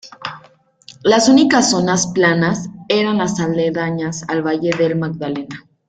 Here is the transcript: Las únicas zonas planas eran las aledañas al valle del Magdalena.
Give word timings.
Las 1.03 1.29
únicas 1.29 1.69
zonas 1.69 2.07
planas 2.07 2.69
eran 2.89 3.19
las 3.19 3.39
aledañas 3.39 4.25
al 4.29 4.41
valle 4.41 4.71
del 4.75 4.95
Magdalena. 4.95 5.69